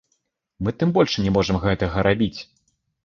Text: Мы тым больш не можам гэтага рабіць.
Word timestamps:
Мы 0.63 0.71
тым 0.79 0.93
больш 0.95 1.13
не 1.25 1.33
можам 1.37 1.59
гэтага 1.67 2.07
рабіць. 2.09 2.37